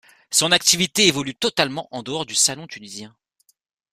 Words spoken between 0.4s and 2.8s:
activité évolue totalement en dehors du Salon